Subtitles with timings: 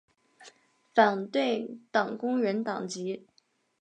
[0.95, 3.27] 反对党工人党籍。